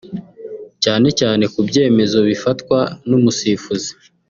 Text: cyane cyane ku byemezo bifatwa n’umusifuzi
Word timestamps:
cyane 0.83 1.07
cyane 1.19 1.43
ku 1.53 1.59
byemezo 1.67 2.17
bifatwa 2.29 2.79
n’umusifuzi 3.09 3.91